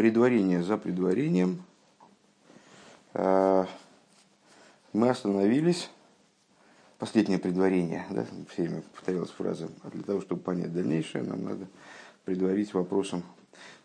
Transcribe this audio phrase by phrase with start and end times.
[0.00, 1.62] предварение за предварением.
[3.12, 3.66] Мы
[4.94, 5.90] остановились,
[6.98, 11.66] последнее предварение, да, все время повторялась фраза, а для того, чтобы понять дальнейшее, нам надо
[12.24, 13.22] предварить вопросом.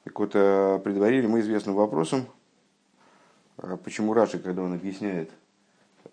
[0.06, 2.26] Так вот, предварили мы известным вопросом,
[3.84, 5.32] почему Раши, когда он объясняет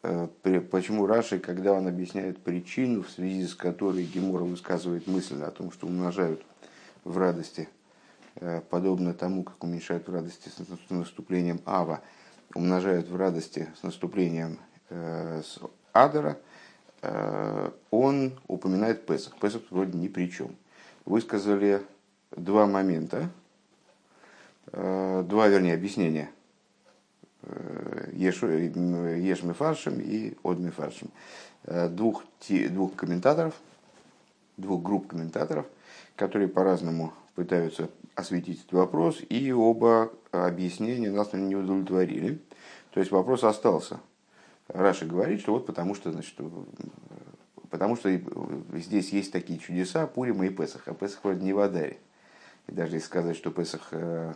[0.03, 0.29] Э,
[0.71, 5.71] почему Раши, когда он объясняет причину, в связи с которой Гемора высказывает мысль о том,
[5.71, 6.43] что умножают
[7.05, 7.82] в радости, э,
[8.71, 12.01] подобно тому, как уменьшают в радости с наступлением Ава,
[12.55, 14.59] умножают в радости с наступлением
[14.91, 15.59] э, с
[15.93, 16.39] Адара,
[17.91, 19.37] он упоминает Песах.
[19.41, 20.55] Песах вроде ни при чем.
[21.05, 21.83] Высказали
[22.31, 23.29] два момента,
[24.71, 26.31] два, вернее, объяснения–
[28.13, 31.11] Еш Мефаршем и Од Мефаршем.
[31.65, 33.55] Э, двух, двух комментаторов,
[34.57, 35.67] двух групп комментаторов,
[36.17, 42.41] которые по-разному пытаются осветить этот вопрос, и оба объяснения нас не удовлетворили.
[42.93, 44.01] То есть вопрос остался.
[44.69, 46.35] Раша говорит, что вот потому что, значит,
[47.71, 48.11] потому что
[48.75, 51.99] здесь есть такие чудеса Пурима и Песах, а Песах вроде не в Адаре.
[52.69, 54.35] И даже если сказать, что Песах э,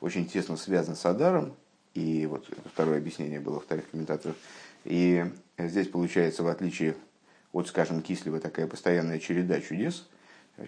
[0.00, 1.54] очень тесно связан с Адаром,
[1.94, 4.36] и вот второе объяснение было вторых комментаторов.
[4.84, 5.24] И
[5.58, 6.96] здесь получается, в отличие
[7.52, 10.08] от, скажем, Кислева, такая постоянная череда чудес,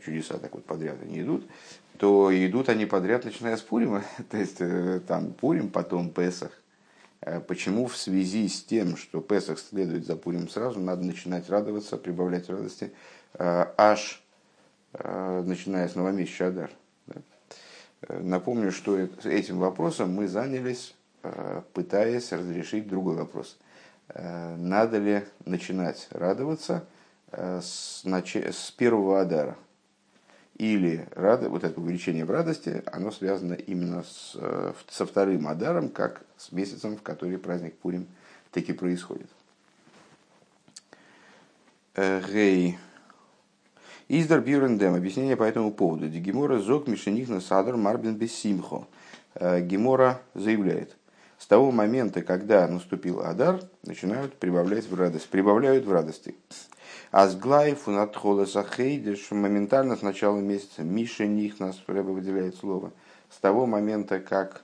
[0.05, 1.47] чудеса так вот подряд они идут,
[1.99, 6.51] то идут они подряд, начиная с Пурима, то есть э, там Пурим, потом Песах.
[7.21, 11.97] Э, почему в связи с тем, что Песах следует за Пурим сразу, надо начинать радоваться,
[11.97, 12.93] прибавлять радости,
[13.35, 14.23] э, аж
[14.99, 16.71] начиная с новомесяча Адар.
[18.09, 20.95] Напомню, что этим вопросом мы занялись
[21.75, 23.59] пытаясь разрешить другой вопрос.
[24.15, 26.87] Надо ли начинать радоваться
[27.31, 29.59] с, с первого Адара?
[30.59, 31.47] Или рад...
[31.49, 34.37] вот это увеличение в радости, оно связано именно с...
[34.89, 38.07] со вторым Адаром, как с месяцем, в который праздник Пурим
[38.51, 39.29] таки происходит.
[41.95, 42.79] Гей.
[44.09, 44.95] Издар Бюрендем.
[44.95, 46.09] Объяснение по этому поводу.
[46.09, 48.87] Гемора зок мишенихна садар марбин бессимхо.
[49.35, 50.97] Гемора заявляет–
[51.39, 56.35] с того момента, когда наступил Адар, начинают прибавлять в радость, прибавляют в радости.
[57.11, 62.93] А с Глайфу над Холосахейдиш моментально с начала месяца Миша них нас Рэба выделяет слово.
[63.31, 64.63] С того момента, как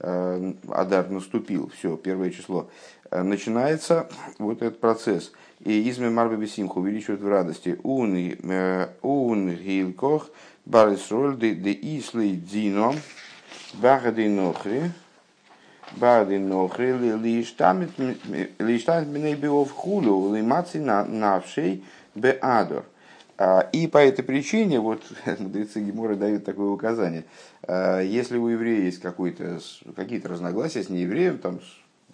[0.00, 2.68] э, Адар наступил, все, первое число,
[3.10, 5.32] э, начинается вот этот процесс.
[5.60, 7.78] И изме Марбе Бесимху увеличивают в радости.
[7.82, 10.30] Ун э, гилкох
[10.68, 12.94] барисроль де ислей дзино
[13.74, 14.90] багады нохри
[15.96, 21.84] Бады нохрили лиштамит миней биов хулю лимаци навшей
[22.14, 22.84] беадор.
[23.72, 25.02] И по этой причине, вот
[25.38, 27.24] мудрецы Гемора дают такое указание,
[27.62, 31.60] а, если у еврея есть какие-то разногласия с неевреем, там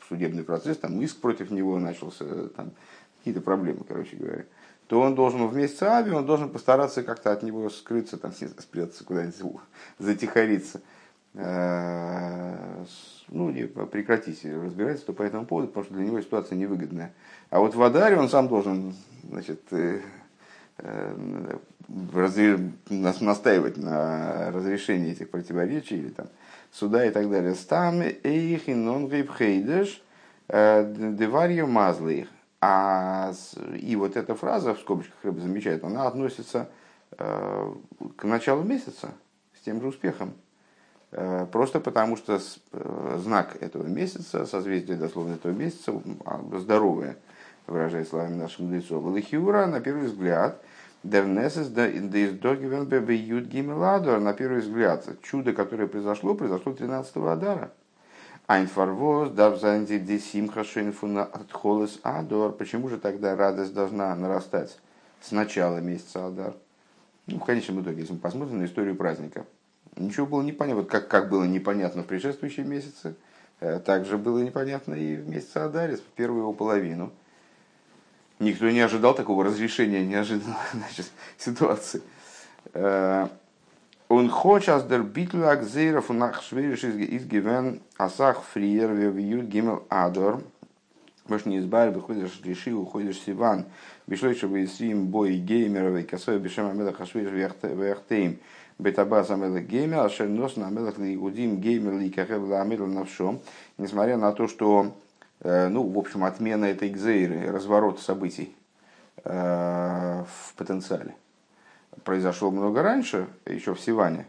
[0.06, 2.72] судебный процесс, там иск против него начался, там
[3.18, 4.44] какие-то проблемы, короче говоря,
[4.86, 9.02] то он должен в месяц Ави, он должен постараться как-то от него скрыться, там, спрятаться
[9.04, 9.62] куда-нибудь,
[9.98, 10.93] затихариться а,
[13.28, 17.12] ну, не, прекратить разбирательство по этому поводу, потому что для него ситуация невыгодная.
[17.50, 18.94] А вот в Адаре он сам должен
[19.28, 20.00] значит, э,
[20.78, 21.14] э,
[22.88, 26.26] настаивать на разрешении этих противоречий или там
[26.70, 27.54] суда и так далее.
[27.54, 30.02] Стам эйхин он гейбхейдеш
[30.48, 32.28] э, деварью мазлых.
[32.60, 33.32] А
[33.78, 36.70] и вот эта фраза, в скобочках рыба замечает, она относится
[37.10, 39.10] к началу месяца
[39.54, 40.32] с тем же успехом.
[41.16, 42.40] Э, просто потому что
[42.72, 45.92] э, знак этого месяца, созвездие дословно этого месяца,
[46.24, 47.16] а, здоровое,
[47.68, 50.60] выражая словами наших мудрецов, Лихиура, на первый взгляд,
[51.04, 51.92] Дернесес на
[54.32, 57.70] первый взгляд, чудо, которое произошло, произошло 13-го Адара.
[58.48, 62.52] Айнфарвоз, давзанди десимха шейнфуна отхолес адор.
[62.52, 64.80] Почему же тогда радость должна нарастать
[65.20, 66.54] с начала месяца Адар?
[67.26, 69.46] Ну, в конечном итоге, если мы посмотрим на историю праздника,
[69.96, 70.82] Ничего было непонятно.
[70.82, 73.14] Вот как, как было непонятно в предшествующие месяцы,
[73.60, 77.12] э, так же было непонятно и в месяце Адарис, в первую его половину.
[78.40, 81.06] Никто не ожидал такого разрешения неожиданной значит,
[81.38, 82.02] ситуации.
[82.72, 83.28] Э,
[84.08, 90.42] он хочет дер битлю акзейров нах швериш из гивен асах фриер вьют гимел адор.
[91.26, 93.64] Может не избавь, выходишь реши, уходишь сиван.
[94.06, 98.38] Бишлой, чтобы сим бой геймеров и косой бешем амеда хашвиш вяхтейм.
[98.78, 103.40] Бетаба Самела Геймер, Ашер Нос Намелах Лигудим Геймер Ликахев Ламил Навшом,
[103.78, 104.92] несмотря на то, что,
[105.40, 108.54] э, ну, в общем, отмена этой гзейры, разворот событий
[109.24, 111.14] э, в потенциале.
[112.02, 114.26] Произошел много раньше, еще в Сиване,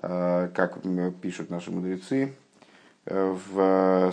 [0.00, 0.78] как
[1.20, 2.32] пишут наши мудрецы,
[3.04, 4.12] в,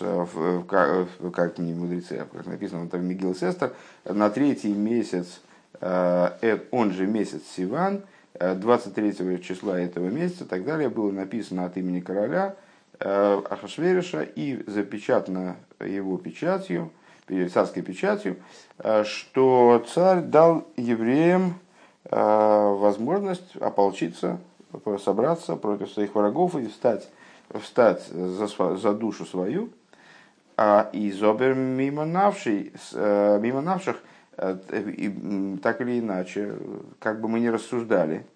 [0.00, 3.72] в, как, как не мудрецы, а как написано в Мигил Сестер,
[4.04, 5.40] на третий месяц,
[5.80, 8.02] он же месяц Сиван,
[8.38, 12.56] 23 числа этого месяца, так далее, было написано от имени короля
[12.98, 16.90] Ахашвериша и запечатано его печатью,
[17.52, 18.36] царской печатью,
[19.04, 21.54] что царь дал евреям
[22.10, 24.38] возможность ополчиться,
[25.02, 27.08] собраться против своих врагов и встать
[27.60, 29.70] встать за, за душу свою,
[30.56, 33.96] а из обер мимо, навший, э, мимо навших,
[34.36, 36.56] э, так или иначе,
[36.98, 38.26] как бы мы ни рассуждали,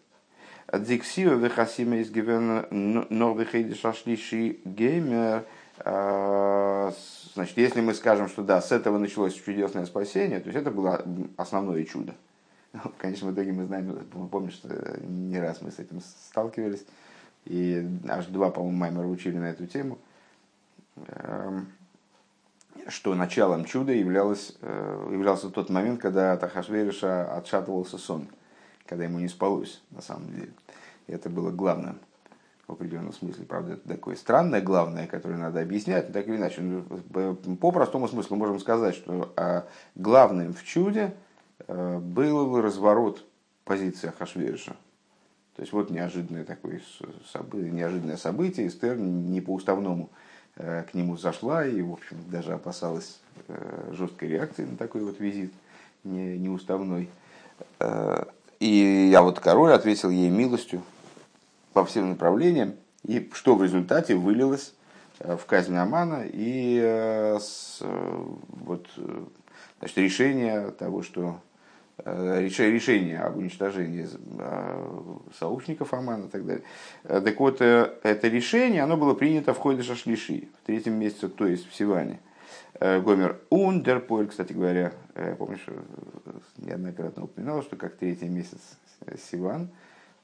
[0.72, 5.46] Диксио вехасима из гивена норвехейди шашлиши геймер.
[5.78, 6.92] Э,
[7.34, 11.02] значит, если мы скажем, что да, с этого началось чудесное спасение, то есть это было
[11.36, 12.14] основное чудо.
[12.98, 14.68] Конечно, в итоге мы знаем, мы помним, что
[15.00, 16.84] не раз мы с этим сталкивались,
[17.46, 19.98] и аж два, по-моему, Маймера учили на эту тему,
[21.06, 21.72] эм,
[22.86, 28.28] что началом чуда являлось, э, являлся тот момент, когда от Ахашвериша отшатывался сон,
[28.86, 30.52] когда ему не спалось, на самом деле.
[31.06, 31.98] И это было главным
[32.66, 33.44] в определенном смысле.
[33.46, 36.60] Правда, это такое странное главное, которое надо объяснять, но так или иначе.
[36.60, 36.84] Ну,
[37.56, 41.14] по простому смыслу можем сказать, что а, главным в чуде
[41.66, 43.24] э, был разворот
[43.64, 44.76] позиции Ахашвериша–
[45.58, 46.80] то есть вот неожиданное такое
[47.32, 50.08] событие, неожиданное событие, Эстер не по уставному
[50.58, 55.52] к нему зашла и, в общем, даже опасалась э, жесткой реакции на такой вот визит
[56.04, 57.08] не, неуставной.
[57.78, 58.24] Э,
[58.58, 60.82] и я вот король ответил ей милостью
[61.72, 62.74] по всем направлениям,
[63.04, 64.74] и что в результате вылилось
[65.20, 67.36] в казнь Амана и
[68.48, 68.86] вот,
[69.78, 71.47] значит, решение того, что Э,
[72.04, 74.06] решение об уничтожении
[74.38, 76.64] э, сообщников Амана и так далее.
[77.04, 81.46] Э, так вот, это решение, оно было принято в ходе Шашлиши, в третьем месяце, то
[81.46, 82.20] есть в Сиване.
[82.80, 84.92] Гомер Ундерполь, кстати говоря,
[85.36, 85.66] помнишь,
[86.58, 88.78] неоднократно упоминал, что как третий месяц
[89.30, 89.70] Сиван,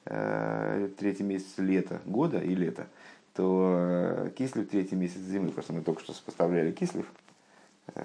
[0.05, 2.87] третий месяц лета, года и лета,
[3.33, 7.05] то Кислив третий месяц зимы, просто мы только что сопоставляли Кислив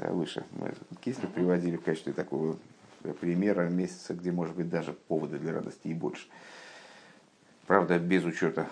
[0.08, 2.56] выше, мы Кислив приводили в качестве такого
[3.20, 6.26] примера месяца, где может быть даже поводы для радости и больше.
[7.66, 8.68] Правда, без учета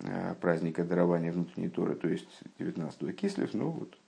[0.00, 3.98] э, праздника дарования внутренней Торы, то есть 19-го Кислев, ну вот.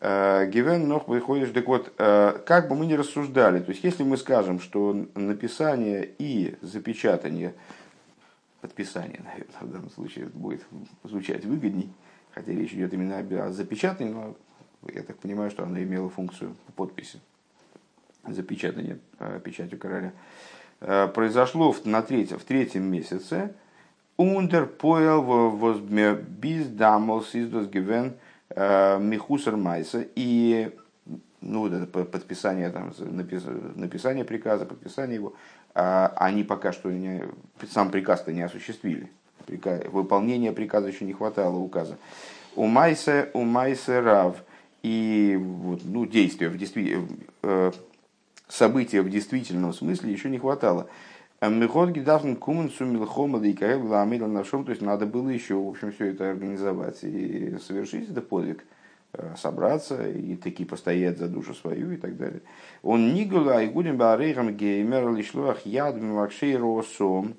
[0.00, 4.02] Э, Гивен ног выходишь, так вот, э, как бы мы ни рассуждали, то есть если
[4.02, 7.54] мы скажем, что написание и запечатание,
[8.60, 10.66] подписание, наверное, в данном случае будет
[11.04, 11.92] звучать выгодней,
[12.32, 14.36] хотя речь идет именно о запечатании, но
[14.92, 17.20] я так понимаю, что оно имело функцию подписи,
[18.28, 20.12] запечатание э, печатью короля,
[20.80, 23.54] э, произошло на третьем, в третьем месяце.
[24.16, 28.14] Ундер поел возме без дамол сиздос гивен
[28.50, 30.06] э, михусер майса.
[30.14, 30.70] И
[31.40, 32.92] ну, вот это подписание, там,
[33.76, 35.34] написание приказа, подписание его,
[35.74, 37.22] а они пока что не,
[37.70, 39.10] сам приказ-то не осуществили.
[39.92, 41.98] Выполнения приказа еще не хватало указа.
[42.56, 44.36] У Майса, у Майса Рав.
[44.82, 47.24] И вот, ну, действия в действительности
[48.48, 50.88] события в действительном смысле еще не хватало.
[51.42, 56.06] Мехот гидавн кумен сумилхома да и нашом, то есть надо было еще, в общем, все
[56.06, 58.64] это организовать и совершить это подвиг,
[59.12, 62.40] э, собраться и таки постоять за душу свою и так далее.
[62.82, 67.34] Он нигула и гудем барейхам геймер лишлуах яд мивакшей росом.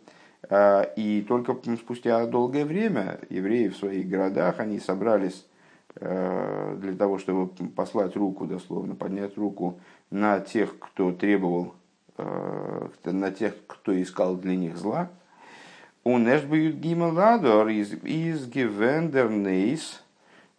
[0.48, 5.44] Э, и только спустя долгое время евреи в своих городах, они собрались
[5.96, 11.76] э, для того, чтобы послать руку, дословно, поднять руку на тех, кто требовал,
[12.18, 15.10] э, на тех, кто искал для них зла.
[16.04, 20.04] Он бьют гималадор из из гивендер нейс,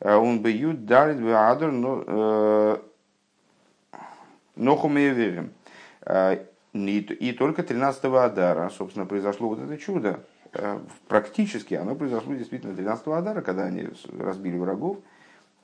[0.00, 1.72] он бьют дарит бадор
[4.58, 5.52] нохумеверим.
[6.02, 10.20] Э, и только 13-го Адара, собственно, произошло вот это чудо.
[10.52, 10.78] Э,
[11.08, 13.88] практически оно произошло действительно 13-го Адара, когда они
[14.18, 14.98] разбили врагов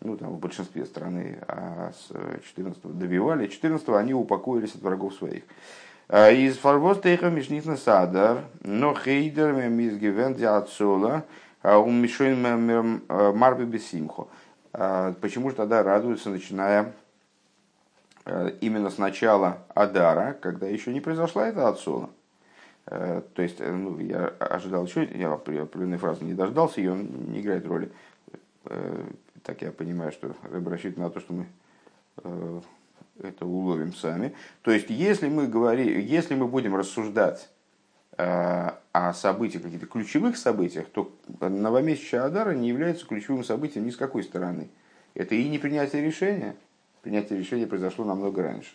[0.05, 2.13] ну, там, в большинстве страны, а с
[2.47, 3.49] 14 добивали.
[3.49, 5.43] 14 они упокоились от врагов своих.
[6.09, 11.25] А из фарвостейха мишнитна садар, но хейдер мизгивен диацола,
[11.63, 14.29] а умешен марби бесимхо.
[14.75, 16.93] А почему же тогда радуются, начиная
[18.61, 22.11] именно с начала Адара, когда еще не произошла эта отсола?
[22.87, 27.91] То есть, ну, я ожидал еще, я определенной фразы не дождался, ее не играет роли
[29.45, 31.47] так я понимаю, что Рэб на то, что мы
[32.25, 32.61] э,
[33.23, 34.35] это уловим сами.
[34.63, 37.49] То есть, если мы, говорим, если мы будем рассуждать
[38.17, 43.97] э, о событиях, каких-то ключевых событиях, то новомесячие Адара не является ключевым событием ни с
[43.97, 44.71] какой стороны.
[45.13, 46.57] Это и не принятие решения,
[47.03, 48.75] принятие решения произошло намного раньше,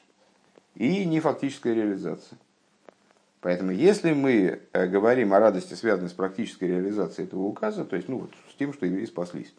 [0.76, 2.38] и не фактическая реализация.
[3.42, 8.08] Поэтому, если мы э, говорим о радости, связанной с практической реализацией этого указа, то есть
[8.08, 9.54] ну, вот, с тем, что евреи спаслись,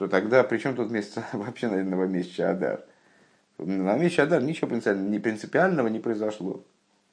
[0.00, 2.80] то тогда при чем тут месяц, вообще, наверное, новомесячный Адар?
[3.58, 6.64] В новомесячный Адар ничего принципиального, не принципиального не произошло.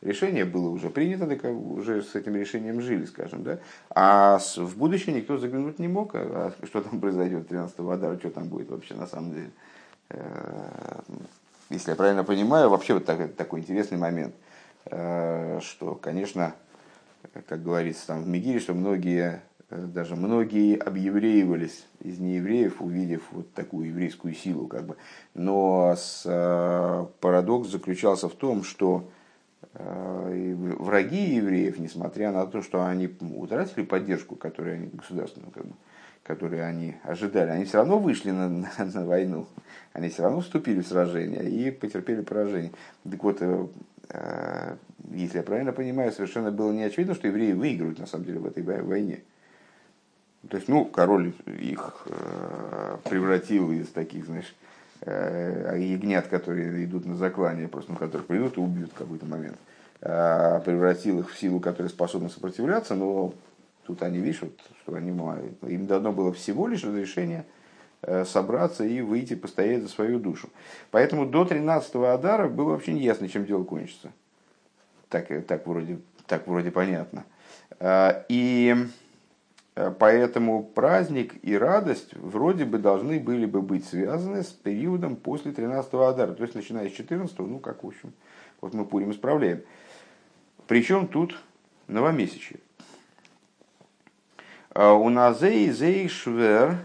[0.01, 3.59] Решение было уже принято, так уже с этим решением жили, скажем, да.
[3.89, 8.47] А в будущее никто заглянуть не мог, а что там произойдет 13-го Адара, что там
[8.47, 9.51] будет вообще на самом деле.
[10.09, 10.99] Э,
[11.69, 14.33] если я правильно понимаю, вообще вот так, такой интересный момент–
[14.89, 16.55] Э, что, конечно,
[17.47, 23.87] как говорится там в Мегире, что многие, даже многие объевреивались из неевреев, увидев вот такую
[23.87, 24.67] еврейскую силу.
[24.67, 24.97] Как бы.
[25.33, 29.09] Но с, э, парадокс заключался в том, что
[29.73, 35.73] враги евреев, несмотря на то, что они утратили поддержку, которую они государственную, как бы,
[36.23, 39.45] которую они ожидали, они все равно вышли на, на, на войну,
[39.93, 42.71] они все равно вступили в сражение и потерпели поражение.
[43.03, 43.39] Так вот,
[44.09, 44.75] Э,
[45.11, 48.45] если я правильно понимаю, совершенно было не очевидно, что евреи выиграют на самом деле в
[48.45, 49.23] этой войне.
[50.49, 54.55] То есть, ну, король их э, превратил из таких, знаешь,
[55.01, 59.57] э, ягнят, которые идут на заклание, просто на которых придут и убьют в какой-то момент,
[59.99, 63.33] превратил их в силу, которая способна сопротивляться, но
[63.85, 64.51] тут они видят,
[64.83, 67.45] что они, им дано было всего лишь разрешение
[68.25, 70.49] собраться и выйти постоять за свою душу.
[70.91, 74.11] Поэтому до 13-го Адара было вообще не ясно, чем дело кончится.
[75.09, 77.25] Так, так, вроде, так вроде понятно.
[77.79, 78.85] А, и э,
[79.99, 86.03] поэтому праздник и радость вроде бы должны были бы быть связаны с периодом после 13-го
[86.03, 86.33] Адара.
[86.33, 88.13] То есть, начиная с 14-го, ну как, в общем,
[88.61, 89.61] вот мы Пурим исправляем.
[90.67, 91.37] Причем тут
[91.87, 92.59] новомесячье.
[94.71, 96.77] А, у нас зей швер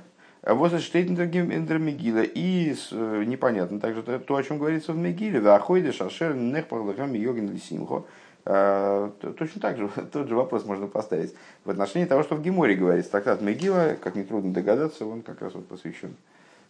[0.44, 2.22] Штейтендер Мегила.
[2.22, 5.40] И э, непонятно также то, о чем говорится в Мегиле.
[5.40, 8.06] Ваходишь, Ашер, Нехпахлахам, Йогин, Лисимхо.
[8.44, 11.34] Э, точно так же, тот же вопрос можно поставить
[11.64, 13.12] в отношении того, что в Геморе говорится.
[13.12, 16.16] Трактат Мегила, как нетрудно догадаться, он как раз вот посвящен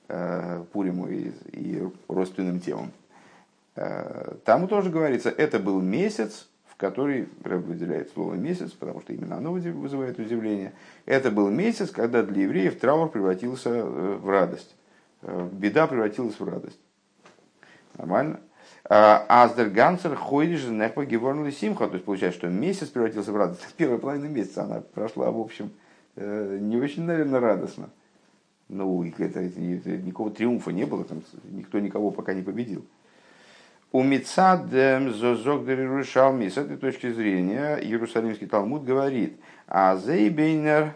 [0.08, 2.92] э, Пуриму и, и родственным темам.
[4.44, 6.46] Там тоже говорится, это был месяц,
[6.82, 10.72] который Рэб выделяет слово месяц, потому что именно оно вызывает удивление.
[11.06, 13.82] Это был месяц, когда для евреев траур превратился э,
[14.20, 14.74] в радость.
[15.20, 16.80] Э, беда превратилась в радость.
[17.96, 18.40] Нормально?
[18.84, 21.86] А, Аздер Гансер ходишь нехпа геворнли симха.
[21.86, 23.66] То есть получается, что месяц превратился в радость.
[23.76, 25.70] Первая половина месяца она прошла, в общем,
[26.16, 27.90] э, не очень, наверное, радостно.
[28.68, 32.84] Ну, это, это, никакого триумфа не было, там никто никого пока не победил.
[33.92, 40.94] У Мицадем Зозогдер Иерушалми, с этой точки зрения, Иерусалимский Талмуд говорит, а Зейбейнер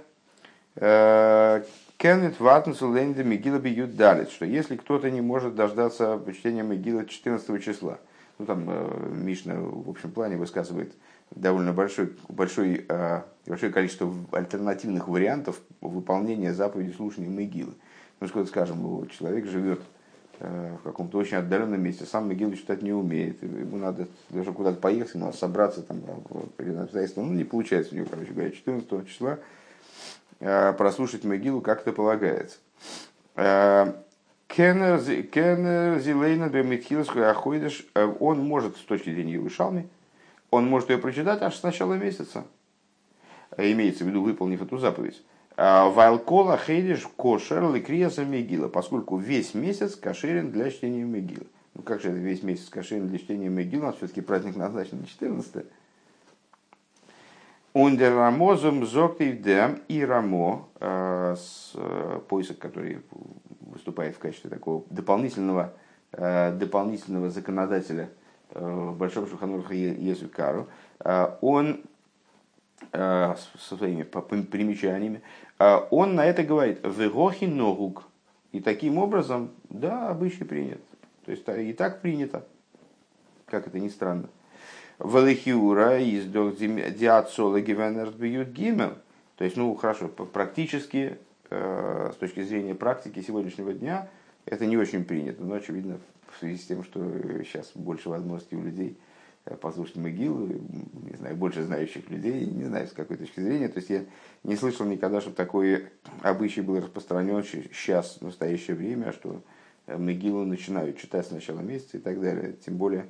[0.77, 1.63] э,
[1.97, 7.65] Кеннет Ватнсу Ленде Мегила бьют далит, что если кто-то не может дождаться чтения Мегила 14
[7.65, 7.99] числа,
[8.39, 10.93] ну там э, Мишна в общем плане высказывает
[11.31, 17.73] довольно большой, большой, э, большое количество альтернативных вариантов выполнения заповеди слушания Мегилы.
[18.21, 19.81] Ну, скажем, человек живет
[20.39, 24.79] Э, в каком-то очень отдаленном месте, сам Мегилу читать не умеет, ему надо даже куда-то
[24.79, 26.03] поехать, надо собраться там
[26.59, 26.67] при
[27.17, 29.37] ну не получается у него, короче говоря, 14 числа э,
[30.39, 32.59] прослушать Мегилу как-то полагается.
[33.37, 33.93] Э,
[34.49, 34.99] Кеннер
[35.99, 37.87] Зилейна Бемитхилскую Ахойдыш,
[38.21, 39.89] он может с точки зрения Иерушалми,
[40.51, 42.45] он может ее прочитать аж с начала месяца,
[43.57, 45.23] имеется в виду, выполнив эту заповедь.
[45.57, 51.47] Вайлкола хейдиш кошер ликрияса мегила, поскольку весь месяц кошерен для чтения мегила.
[51.75, 55.07] Ну как же весь месяц кошерен для чтения мегила, у нас все-таки праздник назначен на
[55.07, 55.67] 14
[57.77, 59.45] Ундер Рамозом Зоктив
[59.89, 63.03] и Рамо, с э, поисок, который
[63.61, 65.75] выступает в качестве такого дополнительного,
[66.13, 68.09] э, дополнительного законодателя
[68.53, 70.69] э, Большого Шуханурха Езукару,
[71.43, 71.83] он
[72.93, 75.21] со своими примечаниями,
[75.59, 78.05] он на это говорит «вегохи ногук».
[78.53, 80.81] И таким образом, да, обычай принят.
[81.27, 82.47] То есть и так принято,
[83.45, 84.29] как это ни странно.
[84.99, 88.95] Валихиура из диацола гивенерсбьют гимел.
[89.37, 91.19] То есть, ну хорошо, практически,
[91.51, 94.09] э, с точки зрения практики сегодняшнего дня,
[94.47, 95.43] это не очень принято.
[95.43, 95.99] Но очевидно,
[96.33, 97.01] в связи с тем, что
[97.45, 98.99] сейчас больше возможностей у людей
[99.47, 103.69] Э, послушать могилу, не знаю, больше знающих людей, не знаю, с какой точки зрения.
[103.69, 104.05] То есть я
[104.43, 105.87] не слышал никогда, чтобы такой
[106.23, 109.43] обычай был распространен сейчас, в настоящее время, что
[109.87, 112.55] э, могилу начинают читать с начала месяца и так далее.
[112.65, 113.07] Тем более,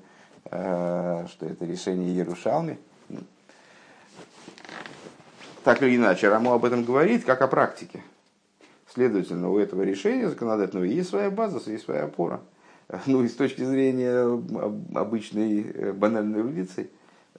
[0.49, 2.79] что это решение Ярушалми.
[5.65, 8.03] так или иначе, Рамо об этом говорит, как о практике.
[8.93, 12.41] Следовательно, у этого решения законодательного есть своя база, есть своя опора.
[13.07, 14.23] Ну и с точки зрения
[14.95, 16.91] обычной э, банальной эрудиции,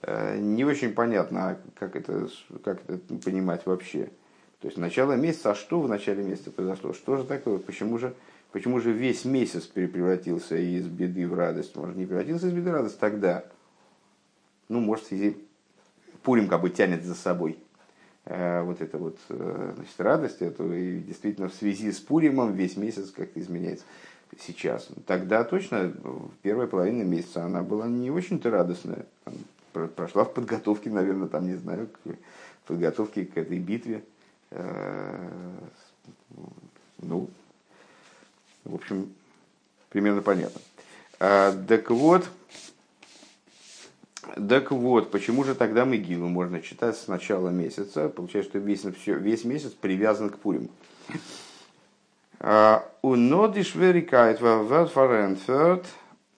[0.02, 2.28] э, не очень понятно, как это,
[2.62, 4.10] как это понимать вообще.
[4.60, 6.92] То есть начало месяца, а что в начале месяца произошло?
[6.92, 7.58] Что же такое?
[7.58, 8.14] Почему же,
[8.52, 11.74] почему же весь месяц превратился из беды в радость?
[11.76, 13.44] Может, не превратился из беды в радость тогда?
[14.68, 15.36] Ну, может, связи
[16.22, 17.58] Пурим как бы тянет за собой
[18.26, 23.10] э, вот это вот значит, радость эту, и действительно в связи с Пуримом весь месяц
[23.10, 23.84] как-то изменяется
[24.38, 24.88] сейчас.
[25.06, 29.06] Тогда точно в первой половине месяца она была не очень-то радостная.
[29.72, 32.16] Прошла в подготовке, наверное, там, не знаю, к
[32.66, 34.04] подготовке к этой битве.
[34.50, 35.28] Э,
[37.00, 37.28] ну,
[38.68, 39.12] в общем,
[39.88, 40.60] примерно понятно.
[41.18, 42.28] А, так вот,
[44.48, 48.08] так вот, почему же тогда Мегилу можно читать с начала месяца?
[48.08, 50.68] Получается, что весь, весь месяц привязан к Пуриму.
[53.02, 55.86] У ноди шверикает в фаренферт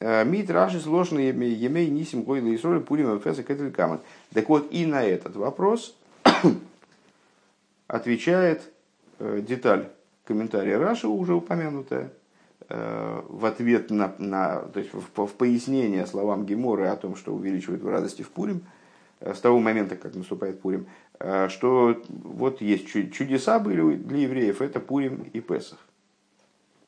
[0.01, 4.01] мит раши сложно емей нисим гойла и соли пулим феса камен.
[4.33, 5.95] Так вот, и на этот вопрос
[7.87, 8.63] отвечает
[9.19, 9.91] э, деталь
[10.25, 12.09] комментария Раши, уже упомянутая, э,
[12.69, 17.83] в ответ на, на то есть в, в пояснение словам Геморы о том, что увеличивает
[17.83, 18.63] в радости в Пурим,
[19.21, 20.87] э, с того момента, как наступает Пурим,
[21.49, 25.79] что вот есть чудеса были для евреев, это Пурим и Песах.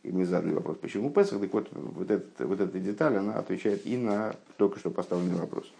[0.02, 3.84] И мы задали вопрос, почему Песах, так вот, вот, этот, вот эта деталь, она отвечает
[3.86, 5.70] и на только что поставленный вопрос.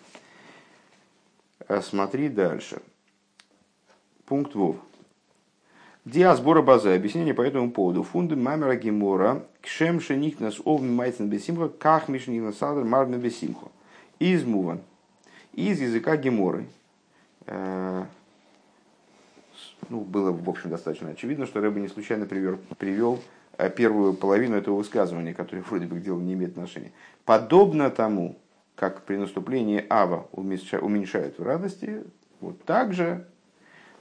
[1.80, 2.82] Смотри дальше.
[4.26, 4.76] Пункт Вов.
[6.04, 6.94] Диасбора база.
[6.94, 8.02] Объяснение по этому поводу.
[8.02, 9.44] Фунды мамера гемора.
[9.60, 11.68] Кшем шеникнас овми майцен бесимха.
[11.68, 13.68] Ках мишникнас садр марна бесимха.
[14.18, 14.80] Из муван.
[15.52, 16.66] Из языка геморы.
[17.46, 18.04] Э,
[19.88, 23.20] ну, было, в общем, достаточно очевидно, что Рэба не случайно привел, привел
[23.58, 26.92] э, первую половину этого высказывания, которое вроде бы к делу не имеет отношения.
[27.24, 28.36] Подобно тому,
[28.74, 32.02] как при наступлении Ава уменьшают в радости,
[32.40, 33.26] вот так же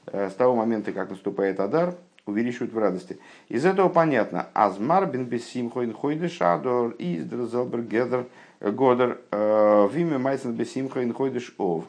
[0.05, 3.19] с того момента, как наступает Адар, увеличивают в радости.
[3.49, 4.47] Из этого понятно.
[4.53, 8.27] Азмар бен бесим хойн хойды шадор из дрозелбер гедер
[8.59, 11.85] годер э, виме майсен бесим хойн хойдыш ов.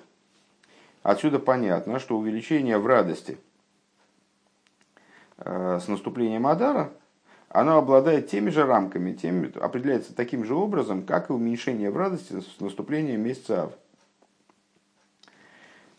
[1.03, 3.39] Отсюда понятно, что увеличение в радости
[5.39, 6.91] э, с наступлением Адара,
[7.49, 12.41] оно обладает теми же рамками, теми, определяется таким же образом, как и уменьшение в радости
[12.41, 13.73] с наступлением месяца Ав.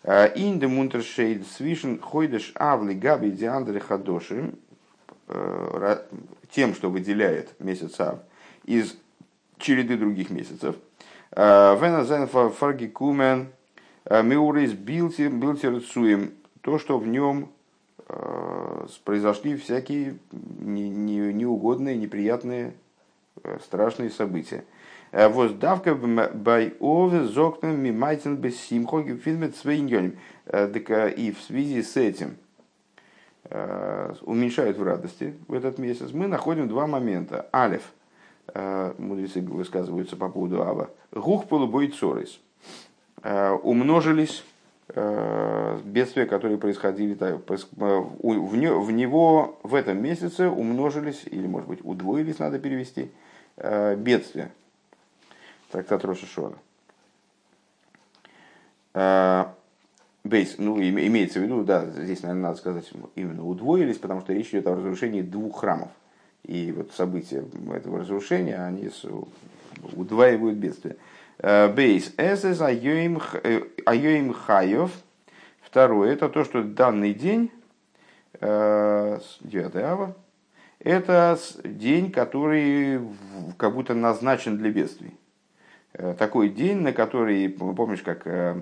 [0.05, 4.53] Ин де мунтершейд свишен хойдеш авли габи диандре хадоши,
[6.51, 8.19] тем, что выделяет месяц Ав
[8.65, 8.97] из
[9.57, 10.75] череды других месяцев.
[11.31, 13.47] Вена зен фаргикумен
[14.09, 17.49] меурис билтер цуем, то, что в нем
[19.05, 22.73] произошли всякие неугодные, неприятные,
[23.63, 24.65] страшные события.
[25.13, 30.17] Э, Воздавка бай ове зокнем мимайтен без симхоги фильмет свейньоним.
[30.47, 32.37] Э, э, и в связи с этим
[34.21, 37.47] уменьшают в радости в этот месяц, мы находим два момента.
[37.53, 37.91] Алиф,
[38.55, 42.39] мудрецы высказываются по поводу Ава, гух полубой цорис.
[43.21, 44.45] Умножились
[44.87, 53.11] бедствия, которые происходили в него в этом месяце умножились, или может быть удвоились, надо перевести,
[53.97, 54.51] бедствия,
[55.73, 56.55] трактат Роша Шора.
[58.93, 59.55] А,
[60.23, 64.49] бейс, ну, имеется в виду, да, здесь, наверное, надо сказать, именно удвоились, потому что речь
[64.49, 65.89] идет о разрушении двух храмов.
[66.43, 68.91] И вот события этого разрушения, они
[69.95, 70.97] удваивают бедствие.
[71.39, 74.91] А, бейс, айоим э, хаев.
[75.61, 77.49] Второе, это то, что данный день,
[78.39, 80.15] 9 э, ава,
[80.77, 83.01] это день, который
[83.57, 85.17] как будто назначен для бедствий.
[85.93, 88.61] Э, такой день, на который, помнишь, как э,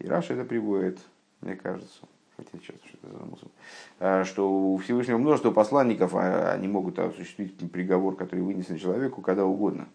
[0.00, 0.98] и Раша это приводит,
[1.40, 2.00] мне кажется,
[2.36, 3.50] хотя сейчас что-то замусил,
[4.00, 9.44] э, что у Всевышнего множество посланников, а они могут осуществить приговор, который вынесен человеку, когда
[9.44, 9.86] угодно.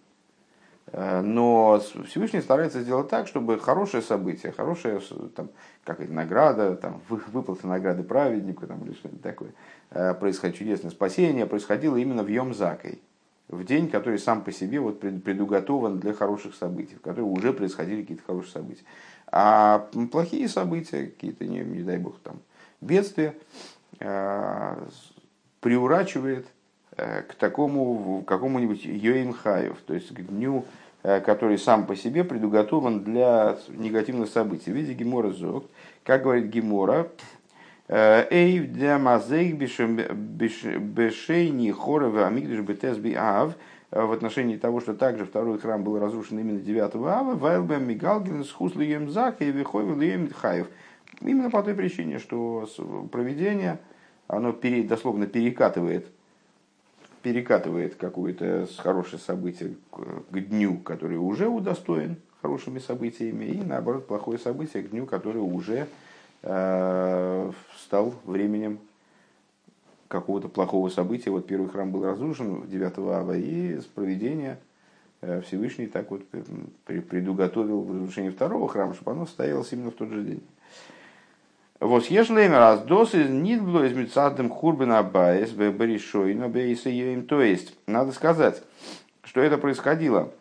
[0.92, 5.00] Но Всевышний старается сделать так, чтобы хорошее событие, хорошая
[5.36, 5.52] там,
[5.84, 9.52] как это, награда, там, выплата награды праведнику там, или что-нибудь такое,
[10.16, 13.02] происходит чудесное спасение, происходило именно в Йом-Закой
[13.50, 18.02] в день, который сам по себе вот предуготован для хороших событий, в которые уже происходили
[18.02, 18.84] какие-то хорошие события.
[19.32, 22.40] А плохие события, какие-то, не, не дай бог, там,
[22.80, 23.36] бедствия,
[24.00, 24.76] э,
[25.62, 26.48] приурачивает
[26.96, 30.66] э, к такому, какому-нибудь Йоимхаев, то есть к дню,
[31.02, 34.72] э, который сам по себе предуготован для негативных событий.
[34.72, 35.66] В виде Гемора Зог,
[36.04, 37.08] как говорит Гемора,
[37.90, 43.56] Эй, демазейк бешейни хорова амигдыш бетес би ав
[43.90, 49.12] в отношении того, что также второй храм был разрушен именно 9 ава, Вайлбем Мигалгин с
[49.12, 50.68] Зак и Виховил Хаев.
[51.22, 52.70] Именно по той причине, что
[53.12, 53.80] проведение,
[54.28, 56.06] оно пере, дословно перекатывает,
[57.24, 59.74] перекатывает какое-то хорошее событие
[60.30, 65.88] к дню, который уже удостоен хорошими событиями, и наоборот плохое событие к дню, который уже
[65.88, 66.09] Э,
[66.42, 68.80] стал временем
[70.10, 71.30] какого-то плохого события.
[71.30, 74.60] Вот первый храм был разрушен 9 ава, и с проведения
[75.22, 76.24] э, Всевышний так вот
[76.86, 80.44] предуготовил разрушение второго храма, чтобы оно состоялось именно в тот же день.
[81.80, 87.26] Вот ешлеймер раз дос из нидбло из мецадем хурбена абаес бешой, но бейсеем.
[87.26, 88.62] То есть, надо сказать,
[89.24, 90.34] что это происходило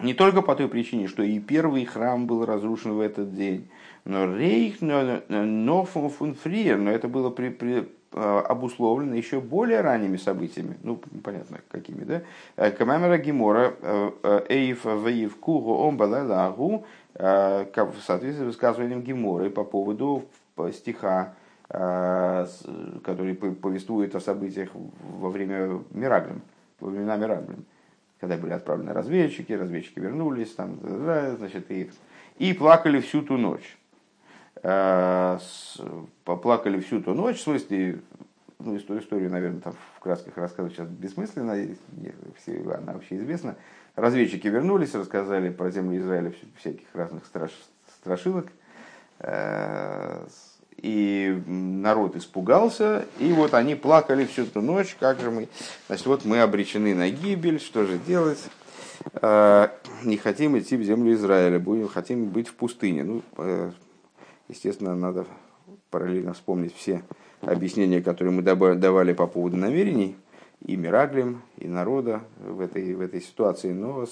[0.00, 3.68] не только по той причине, что и первый храм был разрушен в этот день,
[4.04, 10.76] но рейх, но фунфриер, но это было при, при, а, обусловлено еще более ранними событиями,
[10.82, 12.22] ну, понятно, какими, да?
[12.56, 16.84] Э, Камамера Гимора, э, э, Эйф Ваив Кугу Омбалагу,
[17.16, 20.24] в соответствии с высказыванием Гиморы по поводу
[20.72, 21.34] стиха,
[21.68, 26.42] который повествует о событиях во время Мираглем,
[26.80, 27.66] во времена Мираглем,
[28.18, 31.88] когда были отправлены разведчики, разведчики вернулись, там, значит, и,
[32.38, 33.78] и плакали всю ту ночь.
[34.66, 35.38] Э,
[36.24, 38.00] поплакали всю ту ночь, в смысле,
[38.58, 41.54] ну, историю, историю, наверное, там в красках рассказывать сейчас бессмысленно,
[42.40, 43.56] все, она вообще известна.
[43.94, 47.50] Разведчики вернулись, рассказали про землю Израиля всяких разных страш,
[48.00, 48.46] страшилок,
[49.18, 50.26] э,
[50.78, 55.48] и народ испугался, и вот они плакали всю ту ночь, как же мы,
[55.88, 58.42] значит, вот мы обречены на гибель, что же делать?
[59.20, 59.68] Э,
[60.04, 63.04] не хотим идти в землю Израиля, будем, хотим быть в пустыне.
[63.04, 63.22] Ну,
[64.48, 65.26] Естественно, надо
[65.90, 67.02] параллельно вспомнить все
[67.40, 70.16] объяснения, которые мы давали по поводу намерений,
[70.64, 74.06] и Мираглем, и народа в этой, в этой ситуации, но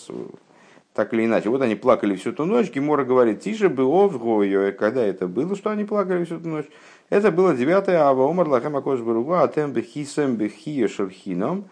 [0.94, 1.48] так или иначе.
[1.48, 5.56] Вот они плакали всю ту ночь, Гемора говорит, тише было в Гойо, когда это было,
[5.56, 6.66] что они плакали всю ту ночь?
[7.08, 11.64] Это было 9 ава, Омар Лахам Акош Баругу, Атем Бехисем Бехия Шерхином.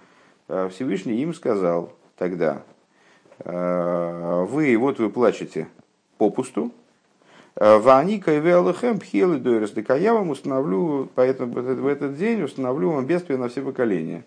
[0.49, 2.63] Э, Всевышний им сказал тогда,
[3.41, 5.69] «Э, вы, вот вы плачете
[6.19, 6.73] попусту,
[7.57, 13.39] Ваника и Велахем Пхилы Дойрес я вам установлю, поэтому в этот день установлю вам бедствие
[13.39, 14.25] на все поколения.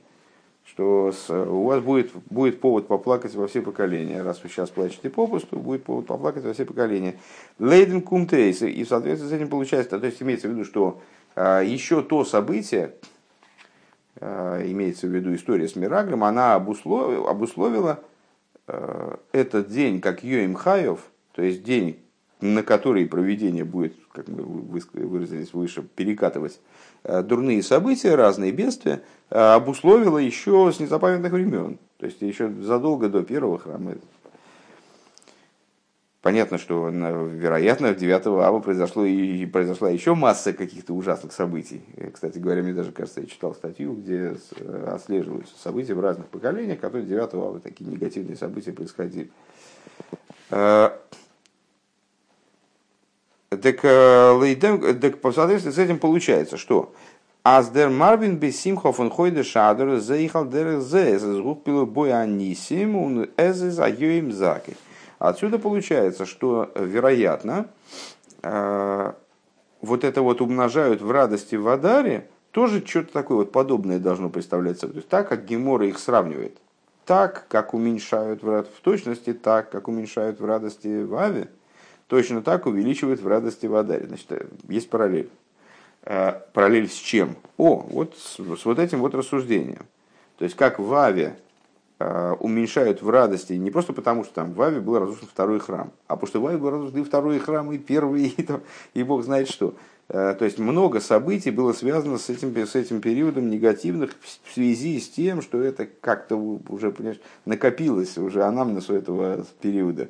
[0.65, 4.23] Что у вас будет, будет повод поплакать во все поколения.
[4.23, 7.15] Раз вы сейчас плачете попусту, будет повод поплакать во все поколения.
[7.59, 8.61] Лейден кумтейс.
[8.61, 11.01] И в соответствии с этим получается, то есть имеется в виду, что
[11.35, 12.93] а, еще то событие,
[14.21, 17.99] а, имеется в виду история с Мираглем, она обусловила, обусловила
[19.33, 21.01] этот день как Йоим Хаев,
[21.33, 21.99] то есть день,
[22.43, 26.59] на который проведение будет, как мы выразились выше, перекатывать
[27.03, 31.79] э, дурные события, разные бедствия, э, обусловило еще с незапамятных времен.
[31.99, 33.95] То есть еще задолго до первого храма.
[36.21, 41.81] Понятно, что, вероятно, в 9 ава произошло и произошла еще масса каких-то ужасных событий.
[41.95, 44.35] Э, кстати говоря, мне даже кажется, я читал статью, где
[44.87, 49.31] отслеживаются события в разных поколениях, которые 9 ава такие негативные события происходили.
[53.63, 54.55] Так, э,
[55.01, 56.93] так по соответствии с этим получается, что
[57.43, 60.43] Аздер Марвин без Симхофен Хойде Шадер заехал
[64.33, 64.75] заки.
[65.17, 67.67] Отсюда получается, что вероятно
[68.41, 69.13] э,
[69.81, 74.77] вот это вот умножают в радости в Адаре, тоже что-то такое вот подобное должно представлять
[74.77, 74.95] собой.
[74.95, 76.57] То есть так, как Гемора их сравнивает,
[77.05, 81.47] так, как уменьшают в, в точности, так, как уменьшают в радости в Аве,
[82.07, 84.07] точно так увеличивает в радости в Адаре.
[84.07, 85.29] Значит, э, есть параллель.
[86.03, 87.35] Э, параллель с чем?
[87.57, 89.85] О, вот с, с вот этим вот рассуждением.
[90.37, 91.35] То есть, как в Аве
[91.99, 95.91] э, уменьшают в радости не просто потому, что там в Аве был разрушен второй храм,
[96.07, 98.61] а потому что в Аве был разрушен и второй храм, и первый, и, там,
[98.93, 99.75] и Бог знает что.
[100.09, 105.09] То есть много событий было связано с этим, с этим периодом негативных в связи с
[105.09, 110.09] тем, что это как-то уже понимаешь, накопилось уже анамнез у этого периода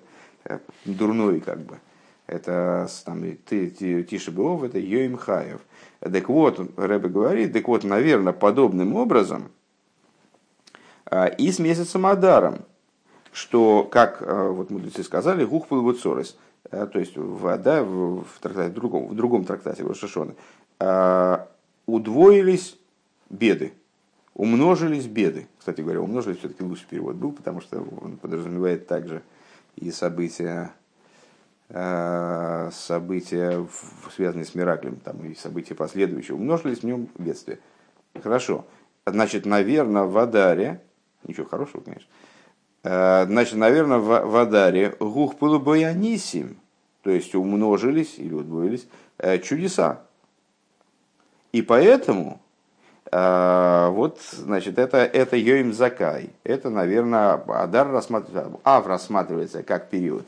[0.86, 1.80] дурной как бы.
[2.26, 5.62] Это там, ты, ты, Тише Беов, это Йоим Хаев.
[6.00, 9.52] Так вот, Рэбе говорит, так вот, наверное, подобным образом
[11.06, 12.60] а, и с месяцем Адаром,
[13.32, 15.68] что, как а, вот мудрецы сказали, гух
[16.02, 16.38] цорес,
[16.72, 20.34] а, то есть в, да, в, в, трактате, в, другом, в другом трактате Рошашона,
[21.86, 22.78] удвоились
[23.30, 23.74] беды,
[24.34, 25.48] умножились беды.
[25.60, 29.22] Кстати говоря, умножились все-таки лучший перевод был, потому что он подразумевает также
[29.76, 30.74] и события
[31.70, 33.68] э, события,
[34.16, 37.60] связанные с Мираклем, там, и события последующие, умножились в нем бедствия.
[38.22, 38.66] Хорошо.
[39.06, 40.82] Значит, наверное, в Адаре,
[41.28, 42.08] ничего хорошего, конечно,
[42.84, 46.58] э, значит, наверное, в Адаре гух полубоянисим,
[47.02, 50.04] то есть умножились или удвоились э, чудеса.
[51.52, 52.42] И поэтому
[53.16, 56.32] вот, значит, это, это Йоим Закай.
[56.44, 60.26] Это, наверное, Адар рассматривается, Ав рассматривается как период,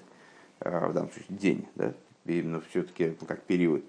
[0.60, 1.94] а, в данном случае день, да,
[2.26, 3.84] именно все-таки как период,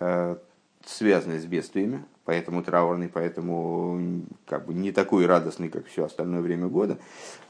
[0.00, 0.38] а,
[0.84, 6.68] связанный с бедствиями, поэтому траурный, поэтому как бы не такой радостный, как все остальное время
[6.68, 6.98] года.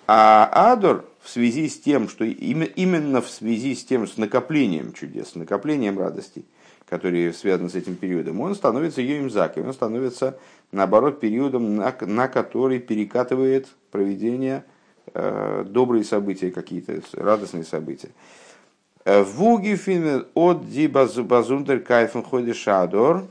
[0.07, 5.31] А Адор в связи с тем, что именно в связи с тем, с накоплением чудес,
[5.31, 6.45] с накоплением радостей,
[6.89, 10.37] которые связаны с этим периодом, он становится Йоим Закой, он становится
[10.73, 14.65] наоборот, периодом, на, на который перекатывает проведение
[15.15, 18.09] э, добрые события, какие-то радостные события.
[19.05, 19.79] Э, Вуги
[20.35, 23.25] от ди базундер кайфен ходи шадор.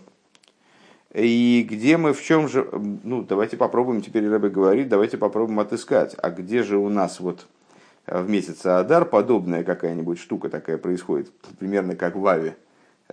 [1.13, 2.69] И где мы в чем же,
[3.03, 7.47] ну давайте попробуем, теперь Рэбе говорит, давайте попробуем отыскать, а где же у нас вот
[8.07, 12.55] в месяце Адар подобная какая-нибудь штука такая происходит, примерно как в Аве,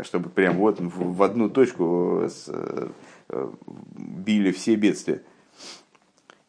[0.02, 2.48] чтобы прям вот в одну точку с,
[3.96, 5.22] били все бедствия.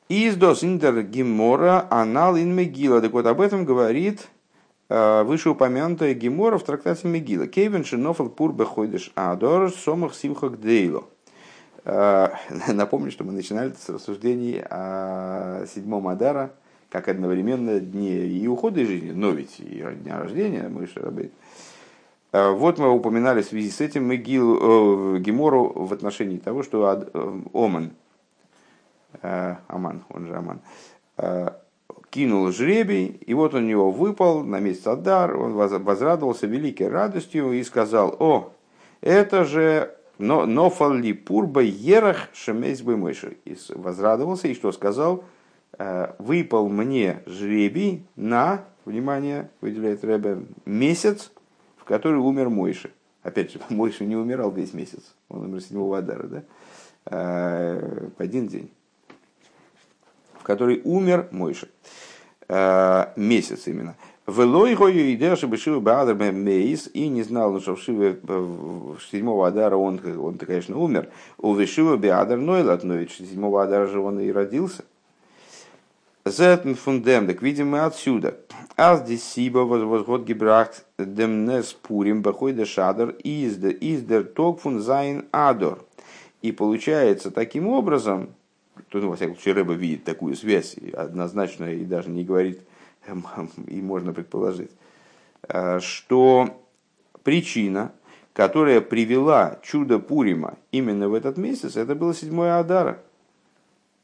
[0.10, 3.00] Издос индер гемора анал ин мегила.
[3.02, 4.28] Так вот об этом говорит
[4.90, 7.46] э, вышеупомянутая гемора в трактате Мегила.
[7.46, 11.06] Кейвен шинофал пур беходиш адор сомах симхак дейло.
[11.86, 12.30] Э,
[12.68, 16.54] напомню, что мы начинали с рассуждений о седьмом Адара,
[16.90, 21.34] как одновременно дне и ухода из жизни, но ведь и дня рождения Мыши Рабейт.
[22.32, 26.86] Э, вот мы упоминали в связи с этим Мегил, э, Гемору в отношении того, что
[26.86, 27.92] Ад, э, Оман,
[29.22, 30.62] э, Аман, он же Аман,
[31.18, 31.50] э,
[32.10, 37.64] кинул жребий, и вот у него выпал на месяц Адар, он возрадовался великой радостью и
[37.64, 38.52] сказал, о,
[39.02, 43.38] это же но нофалли пурба ерах шемейс бы мыши.
[43.46, 45.24] И возрадовался, и что сказал?
[45.78, 51.32] «Э, выпал мне жребий на, внимание, выделяет Рэбе, месяц
[51.90, 52.92] который умер Мойши.
[53.24, 56.44] Опять же, Мойши не умирал весь месяц, он умер 7 Адара, да?
[57.06, 58.72] А, в один день.
[60.34, 61.68] В который умер Мойши.
[62.48, 63.96] А, месяц именно.
[64.28, 68.20] Велой гою идея, чтобы Шива Баадар Мейс, и не знал, что в Шиве
[69.10, 71.10] 7 Адара он, он конечно, умер.
[71.40, 74.84] У Вишива Баадар Нойлат, но 7 Адара же он и родился.
[76.30, 78.38] Зетн фундем, так видим мы отсюда.
[78.78, 85.84] Аз дисиба возгод гибрахт демнес пурим бахойда шадр издер издер ток фун зайн адор.
[86.42, 88.30] И получается таким образом,
[88.90, 92.62] тут, ну, во всяком случае, Рэба видит такую связь однозначно и даже не говорит,
[93.68, 94.72] и можно предположить,
[95.48, 96.62] э, что
[97.24, 97.92] причина,
[98.34, 103.00] которая привела чудо Пурима именно в этот месяц, это было седьмое Адара–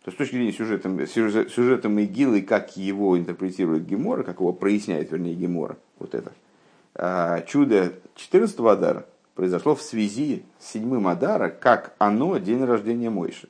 [0.05, 5.33] то с точки зрения сюжета, сюжета Мегилы, как его интерпретирует Гемора, как его проясняет, вернее,
[5.33, 6.31] Гемора, вот это,
[6.93, 13.49] а, чудо 14 Адара произошло в связи с седьмым Адара, как оно день рождения Мойши.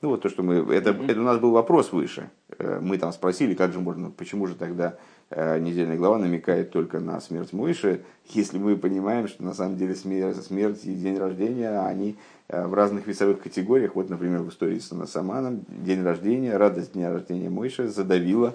[0.00, 0.54] Ну вот то, что мы...
[0.74, 2.30] Это, это у нас был вопрос выше.
[2.62, 4.96] Э, мы там спросили, как же можно, почему же тогда
[5.30, 9.94] э, недельная глава намекает только на смерть Мойши, если мы понимаем, что на самом деле
[9.96, 12.16] смерть, смерть и день рождения, они
[12.48, 13.96] э, в разных весовых категориях.
[13.96, 18.54] Вот, например, в истории с Саманом день рождения, радость дня рождения Мойши задавила,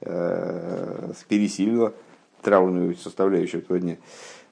[0.00, 1.92] пересилила
[2.40, 3.96] траурную составляющую этого дня.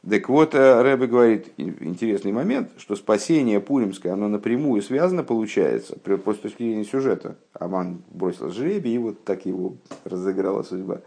[0.09, 6.33] Так вот, э, Рэбе говорит, интересный момент, что спасение Пуримское, оно напрямую связано, получается, по
[6.33, 7.37] точки зрения сюжета.
[7.55, 11.01] Аман бросил жребий, и вот так его разыграла судьба.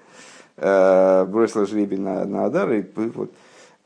[0.57, 3.31] Э, бросил жребий на, на Адар, и вот.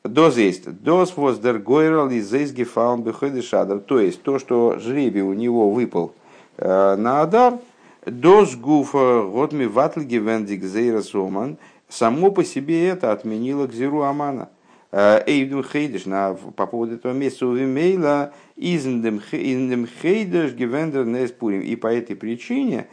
[0.04, 0.70] Доз есть.
[0.84, 3.06] Доз воз дер гойрал и зейсги фаун
[3.42, 3.80] шадр.
[3.80, 6.14] То есть, то, что жребий у него выпал
[6.58, 7.60] э, на Адар,
[8.06, 14.50] доз гуфа готми ватлги вендик зейра соман, само по себе это отменило Гзиру Амана.
[14.94, 21.62] Эйвдем Хейдеш на, по поводу этого месяца у Вимейла Издем Хейдеш Гевендер Неспурим.
[21.62, 22.88] И по этой причине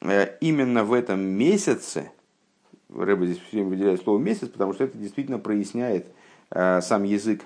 [0.00, 2.10] э, именно в этом месяце,
[2.92, 6.08] Рэба здесь все время выделяет слово месяц, потому что это действительно проясняет
[6.50, 7.42] э, сам язык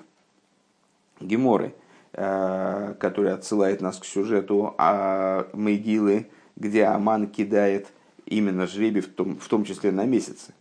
[1.21, 1.75] Геморы,
[2.15, 7.89] э, который отсылает нас к сюжету а Мейгилы, где Аман кидает
[8.25, 10.55] именно жребий, в том, в том числе на месяцы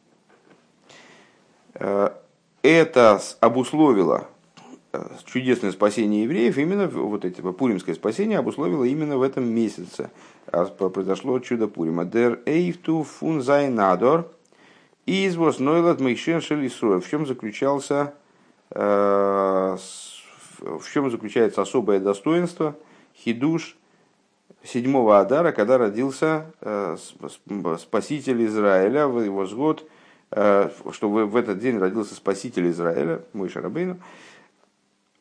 [2.63, 4.27] это обусловило
[4.93, 10.11] э, чудесное спасение евреев, именно вот это пуримское спасение обусловило именно в этом месяце.
[10.45, 12.05] Произошло чудо Пурима.
[12.05, 14.31] Дер эйфту фун зайнадор
[15.05, 16.41] И из Воснойлат Мейшен.
[16.41, 18.13] В чем заключался
[20.61, 22.75] в чем заключается особое достоинство
[23.17, 23.75] хидуш
[24.63, 26.45] седьмого Адара, когда родился
[27.79, 29.89] спаситель Израиля, в его сгод,
[30.31, 33.97] что в этот день родился спаситель Израиля, мой Шарабейну,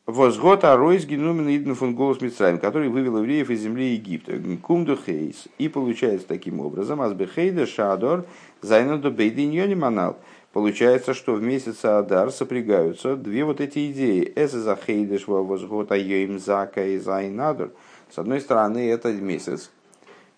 [0.07, 4.33] Возгод Аройс Генумен Иден фон Голос Мицраем, который вывел евреев из земли Египта.
[4.61, 5.47] Кумду Хейс.
[5.57, 8.25] И получается таким образом, Азбехейда Шадор
[8.61, 10.17] Зайнаду Бейдиньони Манал.
[10.53, 14.33] Получается, что в месяц Адар сопрягаются две вот эти идеи.
[14.35, 17.71] Эс за Хейдеш Возгод Айоим Зака и Зайнадор.
[18.09, 19.71] С одной стороны, это месяц,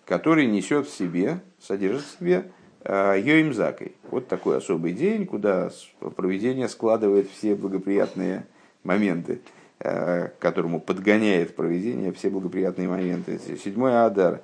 [0.04, 2.52] который несет в себе, содержит в себе
[2.84, 3.94] э, Йоим Закой.
[4.10, 5.70] Вот такой особый день, куда
[6.16, 8.46] проведение складывает все благоприятные
[8.82, 9.40] моменты,
[9.80, 13.40] э, к которому подгоняет проведение все благоприятные моменты.
[13.62, 14.42] Седьмой Адар.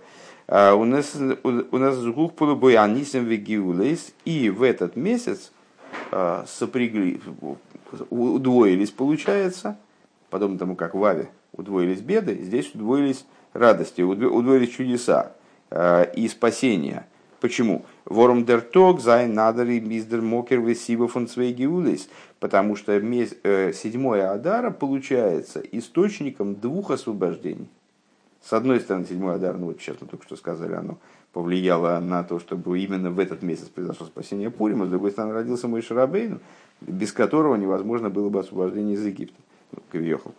[0.49, 5.53] А у нас у нас звук полубой анисим вегиулейс, и в этот месяц
[6.11, 7.21] э, сопрягли,
[8.11, 9.79] удвоились, получается,
[10.29, 15.33] подобно тому, как в Аве удвоились беды, здесь удвоились радости, удвоились чудеса
[15.71, 17.07] э, и спасения.
[17.41, 17.85] Почему?
[18.11, 22.09] Ворум дер тог, зай надер и миздер мокер весиба фон гиулис.
[22.41, 27.69] Потому что э, седьмое Адара получается источником двух освобождений.
[28.43, 30.99] С одной стороны, седьмое Адар, ну вот сейчас мы только что сказали, оно
[31.33, 34.87] повлияло на то, чтобы именно в этот месяц произошло спасение Пурима.
[34.87, 36.41] С другой стороны, родился мой Шарабейн,
[36.81, 39.39] без которого невозможно было бы освобождение из Египта.
[39.71, 40.35] Ну, Кавьехал.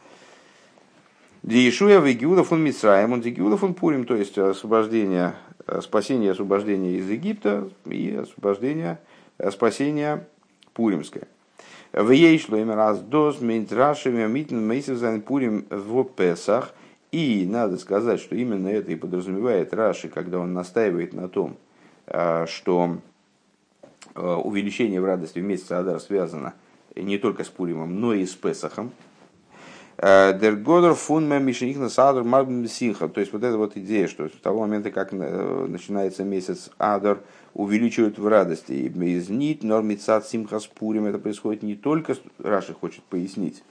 [1.43, 5.35] Диешуя Вегиуда фон Мицраем, он Дигиуда фон Пурим, то есть освобождение
[5.79, 8.99] спасение и освобождение из Египта и освобождение,
[9.37, 10.27] э, спасение
[10.73, 11.27] Пуримское.
[11.93, 16.73] ויש לומר אַז דאָס מיינט רש״י מיטן מוסיף זיין פורים ופסח.
[17.11, 21.57] И надо сказать, что именно это и подразумевает Раши, когда он настаивает на том,
[22.07, 22.97] э, что
[24.15, 26.53] увеличение в радости в месяц Адар связано
[26.97, 28.91] не только с Пуримом, но и с Песахом,
[29.97, 33.07] דער גדר פון משנכנס אדר מרבין בשמחה.
[33.07, 37.19] То есть вот эта вот идея, что с того момента, как э, начинается месяц Адар,
[37.53, 38.71] увеличивают в радости.
[38.71, 41.05] Из нит нормицат симхас пурим.
[41.05, 43.63] Это происходит не только, Раши хочет пояснить,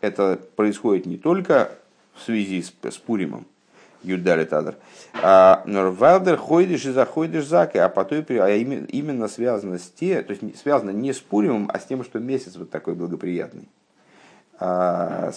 [0.00, 1.72] это происходит не только
[2.14, 3.46] в связи с, с Пуримом,
[4.02, 4.76] Юдали Тадр.
[5.22, 10.32] А Норвалдер ходишь и заходишь заки, а по той а именно связано с те, то
[10.32, 13.68] есть связано не с Пуримом, а с тем, что месяц вот такой благоприятный.
[14.58, 15.32] А,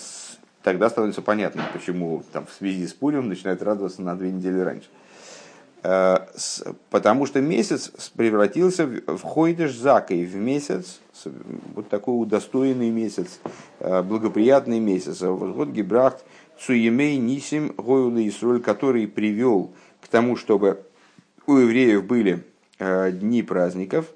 [0.63, 4.87] тогда становится понятно, почему там, в связи с Пурим начинают радоваться на две недели раньше.
[5.83, 6.27] А,
[6.89, 10.99] потому что месяц превратился в хойдеш закой, в месяц,
[11.73, 13.39] вот такой удостоенный месяц,
[13.79, 15.21] а, благоприятный месяц.
[15.21, 16.23] Вот Гибрахт
[16.59, 20.83] Цуемей Нисим Гоюла Исроль, который привел к тому, чтобы
[21.47, 22.43] у евреев были
[22.79, 24.07] дни праздников–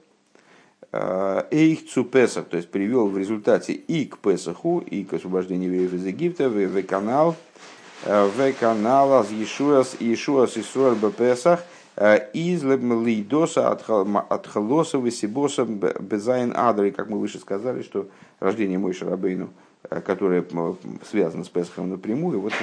[0.92, 5.94] Эйх цу Песах, то есть привел в результате и к Песаху, и к освобождению евреев
[5.94, 7.36] из Египта, в канал,
[8.04, 11.64] в канал с Иешуас, Иешуас Исруэль Песах,
[12.34, 18.08] из Лидоса от Халоса Весибоса Безайн Адры, как мы выше сказали, что
[18.40, 19.50] рождение Мой Шарабейну,
[20.06, 20.44] которое
[21.08, 22.54] связано с Песахом напрямую, вот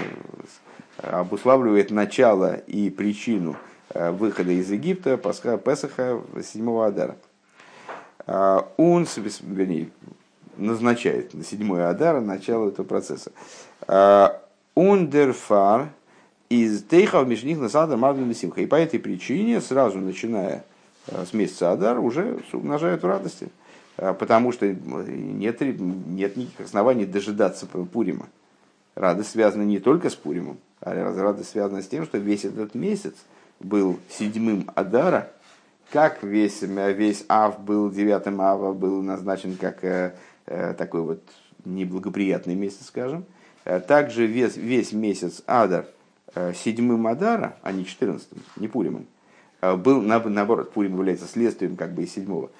[0.99, 3.57] обуславливает начало и причину
[3.95, 7.17] выхода из Египта Песаха 7 Адара.
[8.27, 9.07] А, он,
[9.43, 9.91] вернее,
[10.57, 13.31] назначает на седьмое Адара начало этого процесса.
[14.75, 15.89] Ундерфар
[16.49, 18.61] из Тейхав Мишних Насада Марден Симха.
[18.61, 20.65] И по этой причине, сразу начиная
[21.09, 23.49] а, с месяца Адар, уже умножают в радости.
[23.97, 28.27] А, потому что нет, нет никаких оснований дожидаться Пурима.
[28.95, 33.15] Радость связана не только с Пуримом, а радость связана с тем, что весь этот месяц
[33.61, 35.31] был седьмым Адара–
[35.93, 40.15] как весь, весь Ав был, девятым Ава был назначен как э,
[40.47, 41.23] э, такой вот
[41.65, 43.25] неблагоприятный месяц, скажем,
[43.65, 45.87] э, также весь, весь месяц Адар
[46.55, 49.07] седьмым Адара, а не четырнадцатым, не Пуримом,
[49.63, 52.51] был, наоборот, Пурим является следствием как бы из седьмого.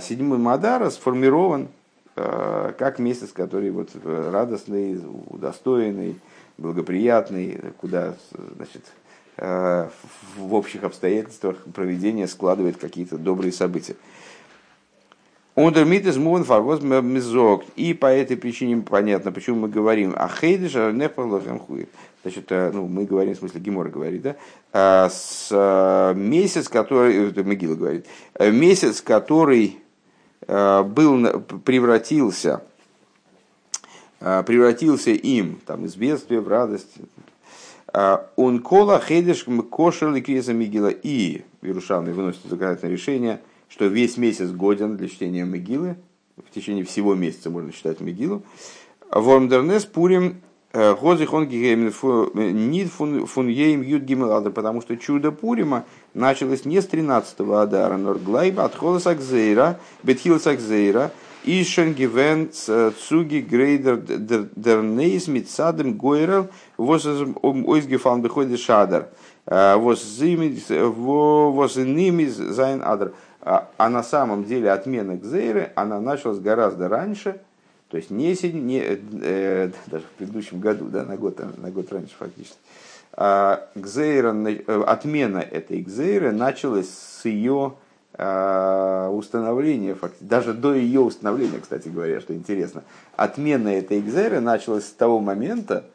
[0.00, 1.68] Седьмым Адара сформирован
[2.16, 6.18] как месяц, который вот радостный, удостоенный,
[6.58, 8.16] благоприятный, куда
[8.56, 9.01] значит, Э,
[9.42, 13.96] в общих обстоятельствах проведения складывает какие-то добрые события.
[15.54, 16.16] Ундермит из
[16.46, 17.64] фарвоз мизок.
[17.76, 21.88] И по этой причине понятно, почему мы говорим о хейдеша нефалахамхуев.
[22.22, 24.36] Значит, э, ну, мы говорим, в смысле, Гемор говорит, да?
[24.72, 28.06] А с э, месяц, который, это Могила говорит,
[28.38, 29.78] месяц, который
[30.46, 32.62] был, превратился,
[34.18, 36.96] превратился им там, из бедствия в радость,
[37.92, 40.88] он кола хейдеш кошер ликреза мигила.
[40.88, 45.96] И Иерушалми выносит законодательное решение, что весь месяц годен для чтения Мегилы,
[46.36, 48.42] в течение всего месяца можно читать Мегилу.
[49.10, 50.40] Вормдернес Пурим
[50.72, 55.84] Гозих он нид фун ейм юд гимелада, потому что чудо Пурима
[56.14, 61.12] началось не с 13-го Адара, но глайба от холоса кзейра, бетхилса кзейра,
[61.44, 69.08] Ишен гивен цуги грейдер дернейс mit садем гойрел воз ойсгефалн беходи шадар
[69.46, 70.18] воз
[71.76, 73.12] ними зайн адр.
[73.44, 77.40] А на самом деле отмена Гзейры, она началась гораздо раньше,
[77.88, 82.14] то есть не, не э, даже в предыдущем году, да, на год, на год раньше
[82.16, 82.56] фактически.
[83.14, 87.81] А Гзейра, э, отмена этой Гзейры началась с ее а,
[88.14, 92.84] установления, даже до ее установления, кстати говоря, что интересно.
[93.16, 95.86] Отмена этой Гзейры началась с того момента,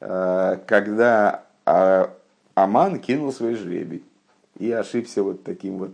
[0.00, 2.10] а, когда а,
[2.54, 4.04] Аман кинул свой жребий
[4.58, 5.92] и ошибся вот таким вот,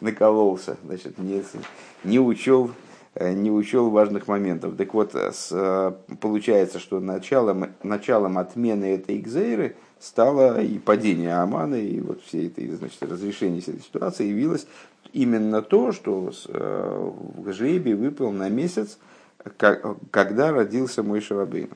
[0.00, 1.42] накололся, значит, не,
[2.04, 2.70] не учел
[3.18, 4.76] Э, не учел важных моментов.
[4.76, 11.34] Так вот, э, с, э, получается, что началом, началом отмены этой экзейры стало и падение
[11.36, 14.66] Амана, и вот все это, значит, разрешение всей этой ситуации явилось
[15.16, 18.98] именно то, что в жребий выпал на месяц,
[20.10, 21.70] когда родился мой Шарабейн.